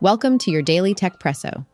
Welcome 0.00 0.38
to 0.38 0.52
your 0.52 0.62
daily 0.62 0.94
Techpresso. 0.94 1.66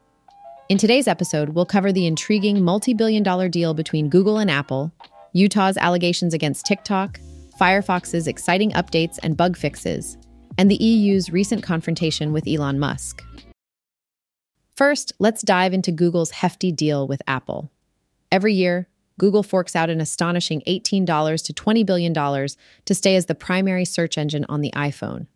In 0.70 0.78
today's 0.78 1.06
episode, 1.06 1.50
we'll 1.50 1.66
cover 1.66 1.92
the 1.92 2.06
intriguing 2.06 2.64
multi 2.64 2.94
billion 2.94 3.22
dollar 3.22 3.50
deal 3.50 3.74
between 3.74 4.08
Google 4.08 4.38
and 4.38 4.50
Apple, 4.50 4.90
Utah's 5.34 5.76
allegations 5.76 6.32
against 6.32 6.64
TikTok, 6.64 7.20
Firefox's 7.60 8.26
exciting 8.26 8.70
updates 8.70 9.18
and 9.22 9.36
bug 9.36 9.58
fixes, 9.58 10.16
and 10.56 10.70
the 10.70 10.82
EU's 10.82 11.28
recent 11.28 11.62
confrontation 11.62 12.32
with 12.32 12.48
Elon 12.48 12.78
Musk. 12.78 13.22
First, 14.74 15.12
let's 15.18 15.42
dive 15.42 15.74
into 15.74 15.92
Google's 15.92 16.30
hefty 16.30 16.72
deal 16.72 17.06
with 17.06 17.20
Apple. 17.26 17.70
Every 18.32 18.54
year, 18.54 18.88
Google 19.18 19.42
forks 19.42 19.76
out 19.76 19.90
an 19.90 20.00
astonishing 20.00 20.62
$18 20.66 21.44
to 21.44 21.52
$20 21.52 21.84
billion 21.84 22.14
to 22.14 22.94
stay 22.94 23.16
as 23.16 23.26
the 23.26 23.34
primary 23.34 23.84
search 23.84 24.16
engine 24.16 24.46
on 24.48 24.62
the 24.62 24.72
iPhone. 24.74 25.26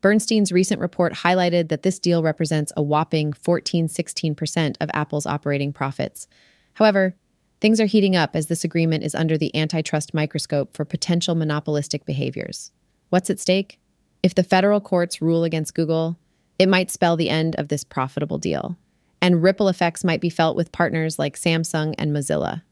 Bernstein's 0.00 0.52
recent 0.52 0.80
report 0.80 1.12
highlighted 1.14 1.68
that 1.68 1.82
this 1.82 1.98
deal 1.98 2.22
represents 2.22 2.72
a 2.76 2.82
whopping 2.82 3.32
14 3.32 3.88
16% 3.88 4.76
of 4.80 4.90
Apple's 4.92 5.26
operating 5.26 5.72
profits. 5.72 6.28
However, 6.74 7.16
things 7.60 7.80
are 7.80 7.86
heating 7.86 8.14
up 8.14 8.36
as 8.36 8.46
this 8.46 8.64
agreement 8.64 9.04
is 9.04 9.14
under 9.14 9.38
the 9.38 9.54
antitrust 9.56 10.12
microscope 10.12 10.76
for 10.76 10.84
potential 10.84 11.34
monopolistic 11.34 12.04
behaviors. 12.04 12.72
What's 13.08 13.30
at 13.30 13.40
stake? 13.40 13.78
If 14.22 14.34
the 14.34 14.42
federal 14.42 14.80
courts 14.80 15.22
rule 15.22 15.44
against 15.44 15.74
Google, 15.74 16.18
it 16.58 16.68
might 16.68 16.90
spell 16.90 17.16
the 17.16 17.30
end 17.30 17.54
of 17.56 17.68
this 17.68 17.84
profitable 17.84 18.38
deal. 18.38 18.76
And 19.22 19.42
ripple 19.42 19.68
effects 19.68 20.04
might 20.04 20.20
be 20.20 20.30
felt 20.30 20.56
with 20.56 20.72
partners 20.72 21.18
like 21.18 21.38
Samsung 21.38 21.94
and 21.98 22.12
Mozilla. 22.12 22.62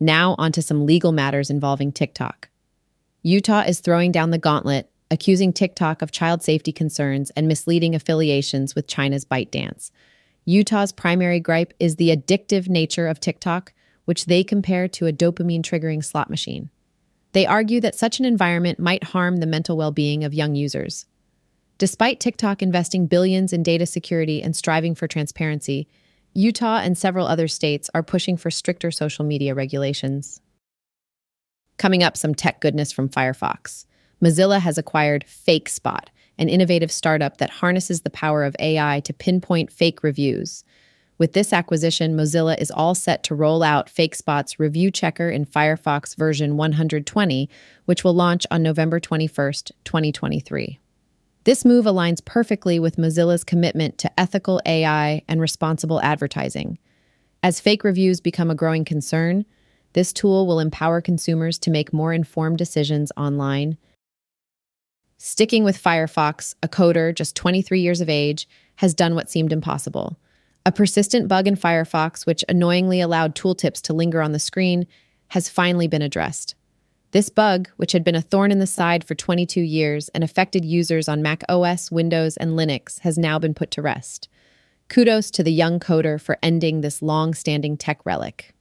Now, 0.00 0.34
onto 0.38 0.62
some 0.62 0.86
legal 0.86 1.12
matters 1.12 1.50
involving 1.50 1.92
TikTok. 1.92 2.48
Utah 3.22 3.62
is 3.62 3.80
throwing 3.80 4.12
down 4.12 4.30
the 4.30 4.38
gauntlet 4.38 4.90
accusing 5.10 5.52
TikTok 5.52 6.02
of 6.02 6.10
child 6.10 6.42
safety 6.42 6.72
concerns 6.72 7.30
and 7.30 7.48
misleading 7.48 7.94
affiliations 7.94 8.74
with 8.74 8.86
China's 8.86 9.24
ByteDance. 9.24 9.90
Utah's 10.44 10.92
primary 10.92 11.40
gripe 11.40 11.74
is 11.78 11.96
the 11.96 12.14
addictive 12.14 12.68
nature 12.68 13.06
of 13.06 13.20
TikTok, 13.20 13.72
which 14.04 14.26
they 14.26 14.42
compare 14.42 14.88
to 14.88 15.06
a 15.06 15.12
dopamine 15.12 15.62
triggering 15.62 16.04
slot 16.04 16.30
machine. 16.30 16.70
They 17.32 17.46
argue 17.46 17.80
that 17.82 17.94
such 17.94 18.18
an 18.18 18.24
environment 18.24 18.78
might 18.78 19.04
harm 19.04 19.36
the 19.36 19.46
mental 19.46 19.76
well 19.76 19.92
being 19.92 20.24
of 20.24 20.32
young 20.32 20.54
users. 20.54 21.06
Despite 21.76 22.18
TikTok 22.18 22.62
investing 22.62 23.06
billions 23.06 23.52
in 23.52 23.62
data 23.62 23.86
security 23.86 24.42
and 24.42 24.56
striving 24.56 24.94
for 24.94 25.06
transparency, 25.06 25.86
Utah 26.34 26.78
and 26.78 26.96
several 26.96 27.26
other 27.26 27.48
states 27.48 27.90
are 27.94 28.02
pushing 28.02 28.36
for 28.36 28.50
stricter 28.50 28.90
social 28.90 29.24
media 29.24 29.54
regulations. 29.54 30.40
Coming 31.76 32.02
up, 32.02 32.16
some 32.16 32.34
tech 32.34 32.60
goodness 32.60 32.90
from 32.90 33.08
Firefox. 33.08 33.86
Mozilla 34.22 34.60
has 34.60 34.78
acquired 34.78 35.24
FakeSpot, 35.26 36.06
an 36.38 36.48
innovative 36.48 36.90
startup 36.90 37.38
that 37.38 37.50
harnesses 37.50 38.02
the 38.02 38.10
power 38.10 38.44
of 38.44 38.56
AI 38.58 39.00
to 39.00 39.12
pinpoint 39.12 39.72
fake 39.72 40.02
reviews. 40.02 40.64
With 41.18 41.32
this 41.32 41.52
acquisition, 41.52 42.16
Mozilla 42.16 42.56
is 42.60 42.70
all 42.70 42.94
set 42.94 43.24
to 43.24 43.34
roll 43.34 43.62
out 43.62 43.88
FakeSpot's 43.88 44.60
review 44.60 44.90
checker 44.92 45.28
in 45.28 45.44
Firefox 45.44 46.16
version 46.16 46.56
120, 46.56 47.50
which 47.86 48.04
will 48.04 48.14
launch 48.14 48.46
on 48.50 48.62
November 48.62 49.00
21, 49.00 49.52
2023. 49.84 50.78
This 51.42 51.64
move 51.64 51.86
aligns 51.86 52.24
perfectly 52.24 52.78
with 52.78 52.96
Mozilla's 52.96 53.42
commitment 53.42 53.98
to 53.98 54.20
ethical 54.20 54.60
AI 54.64 55.22
and 55.26 55.40
responsible 55.40 56.00
advertising. 56.02 56.78
As 57.42 57.60
fake 57.60 57.84
reviews 57.84 58.20
become 58.20 58.50
a 58.50 58.54
growing 58.54 58.84
concern, 58.84 59.44
this 59.94 60.12
tool 60.12 60.46
will 60.46 60.60
empower 60.60 61.00
consumers 61.00 61.58
to 61.60 61.70
make 61.70 61.92
more 61.92 62.12
informed 62.12 62.58
decisions 62.58 63.10
online 63.16 63.78
Sticking 65.18 65.64
with 65.64 65.82
Firefox, 65.82 66.54
a 66.62 66.68
coder 66.68 67.12
just 67.12 67.34
23 67.34 67.80
years 67.80 68.00
of 68.00 68.08
age 68.08 68.48
has 68.76 68.94
done 68.94 69.16
what 69.16 69.28
seemed 69.28 69.52
impossible. 69.52 70.16
A 70.64 70.70
persistent 70.70 71.26
bug 71.26 71.48
in 71.48 71.56
Firefox, 71.56 72.24
which 72.24 72.44
annoyingly 72.48 73.00
allowed 73.00 73.34
tooltips 73.34 73.82
to 73.82 73.92
linger 73.92 74.22
on 74.22 74.30
the 74.30 74.38
screen, 74.38 74.86
has 75.28 75.48
finally 75.48 75.88
been 75.88 76.02
addressed. 76.02 76.54
This 77.10 77.30
bug, 77.30 77.68
which 77.76 77.92
had 77.92 78.04
been 78.04 78.14
a 78.14 78.22
thorn 78.22 78.52
in 78.52 78.60
the 78.60 78.66
side 78.66 79.02
for 79.02 79.16
22 79.16 79.60
years 79.60 80.08
and 80.10 80.22
affected 80.22 80.64
users 80.64 81.08
on 81.08 81.22
Mac 81.22 81.42
OS, 81.48 81.90
Windows, 81.90 82.36
and 82.36 82.52
Linux, 82.52 83.00
has 83.00 83.18
now 83.18 83.40
been 83.40 83.54
put 83.54 83.72
to 83.72 83.82
rest. 83.82 84.28
Kudos 84.88 85.32
to 85.32 85.42
the 85.42 85.52
young 85.52 85.80
coder 85.80 86.20
for 86.20 86.38
ending 86.42 86.80
this 86.80 87.02
long 87.02 87.34
standing 87.34 87.76
tech 87.76 88.04
relic. 88.04 88.54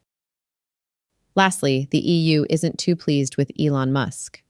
Lastly, 1.35 1.88
the 1.91 2.00
EU 2.00 2.45
isn't 2.50 2.79
too 2.79 2.95
pleased 2.95 3.38
with 3.38 3.51
Elon 3.59 3.94
Musk. 3.94 4.41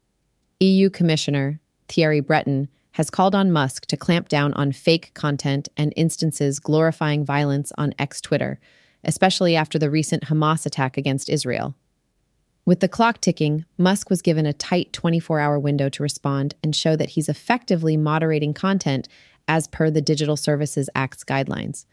EU 0.59 0.89
Commissioner 0.89 1.59
Thierry 1.87 2.19
Breton, 2.19 2.69
has 2.93 3.09
called 3.11 3.35
on 3.35 3.51
Musk 3.51 3.85
to 3.85 3.95
clamp 3.97 4.27
down 4.27 4.53
on 4.53 4.71
fake 4.71 5.11
content 5.13 5.69
and 5.77 5.93
instances 5.95 6.59
glorifying 6.59 7.23
violence 7.23 7.71
on 7.77 7.93
X 7.99 8.19
Twitter, 8.21 8.59
especially 9.03 9.55
after 9.55 9.77
the 9.77 9.91
recent 9.91 10.23
Hamas 10.23 10.65
attack 10.65 10.97
against 10.97 11.29
Israel. 11.29 11.75
With 12.65 12.79
the 12.79 12.87
clock 12.87 13.21
ticking, 13.21 13.65
Musk 13.77 14.09
was 14.09 14.21
given 14.21 14.45
a 14.45 14.51
tight 14.51 14.91
24 14.93 15.39
hour 15.39 15.59
window 15.59 15.89
to 15.89 16.03
respond 16.03 16.55
and 16.63 16.75
show 16.75 16.95
that 16.95 17.11
he's 17.11 17.29
effectively 17.29 17.95
moderating 17.95 18.53
content 18.53 19.07
as 19.47 19.67
per 19.67 19.89
the 19.89 20.01
Digital 20.01 20.35
Services 20.35 20.89
Act's 20.95 21.23
guidelines. 21.23 21.85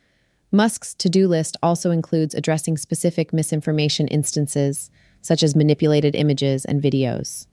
Musk's 0.51 0.95
to 0.95 1.09
do 1.09 1.29
list 1.29 1.57
also 1.63 1.91
includes 1.91 2.35
addressing 2.35 2.77
specific 2.77 3.33
misinformation 3.33 4.09
instances, 4.09 4.91
such 5.21 5.43
as 5.43 5.55
manipulated 5.55 6.15
images 6.15 6.65
and 6.65 6.83
videos. 6.83 7.47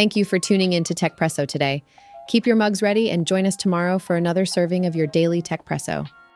Thank 0.00 0.16
you 0.16 0.24
for 0.24 0.38
tuning 0.38 0.72
in 0.72 0.82
to 0.84 0.94
Techpresso 0.94 1.46
today. 1.46 1.82
Keep 2.26 2.46
your 2.46 2.56
mugs 2.56 2.80
ready 2.80 3.10
and 3.10 3.26
join 3.26 3.44
us 3.44 3.54
tomorrow 3.54 3.98
for 3.98 4.16
another 4.16 4.46
serving 4.46 4.86
of 4.86 4.96
your 4.96 5.06
daily 5.06 5.42
Techpresso. 5.42 6.08